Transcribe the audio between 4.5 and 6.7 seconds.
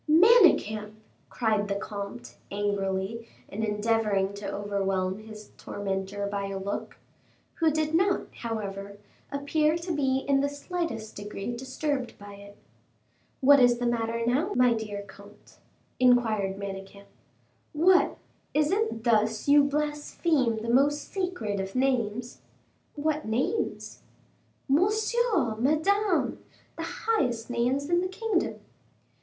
overwhelm his tormentor by a